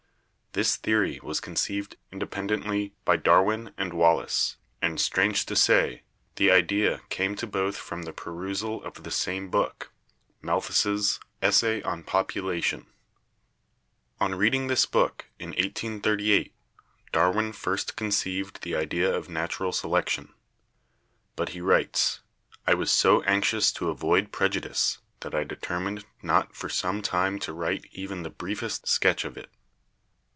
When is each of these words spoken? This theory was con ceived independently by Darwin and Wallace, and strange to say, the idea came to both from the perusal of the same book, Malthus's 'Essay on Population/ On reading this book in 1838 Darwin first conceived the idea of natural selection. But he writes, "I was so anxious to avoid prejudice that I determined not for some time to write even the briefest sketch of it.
This 0.53 0.75
theory 0.75 1.17
was 1.23 1.39
con 1.39 1.55
ceived 1.55 1.95
independently 2.11 2.93
by 3.05 3.15
Darwin 3.15 3.73
and 3.77 3.93
Wallace, 3.93 4.57
and 4.81 4.99
strange 4.99 5.45
to 5.45 5.55
say, 5.55 6.03
the 6.35 6.51
idea 6.51 6.99
came 7.07 7.37
to 7.37 7.47
both 7.47 7.77
from 7.77 8.01
the 8.03 8.11
perusal 8.11 8.83
of 8.83 9.03
the 9.03 9.11
same 9.11 9.49
book, 9.49 9.93
Malthus's 10.41 11.21
'Essay 11.41 11.81
on 11.83 12.03
Population/ 12.03 12.87
On 14.19 14.35
reading 14.35 14.67
this 14.67 14.85
book 14.85 15.23
in 15.39 15.51
1838 15.51 16.53
Darwin 17.13 17.53
first 17.53 17.95
conceived 17.95 18.61
the 18.61 18.75
idea 18.75 19.09
of 19.09 19.29
natural 19.29 19.71
selection. 19.71 20.33
But 21.37 21.47
he 21.55 21.61
writes, 21.61 22.19
"I 22.67 22.73
was 22.73 22.91
so 22.91 23.21
anxious 23.21 23.71
to 23.71 23.87
avoid 23.89 24.33
prejudice 24.33 24.97
that 25.21 25.33
I 25.33 25.45
determined 25.45 26.03
not 26.21 26.57
for 26.57 26.67
some 26.67 27.01
time 27.01 27.39
to 27.39 27.53
write 27.53 27.85
even 27.93 28.23
the 28.23 28.29
briefest 28.29 28.85
sketch 28.89 29.23
of 29.23 29.37
it. 29.37 29.49